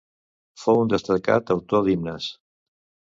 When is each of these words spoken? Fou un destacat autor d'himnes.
Fou 0.61 0.79
un 0.83 0.89
destacat 0.93 1.53
autor 1.57 1.83
d'himnes. 1.89 2.31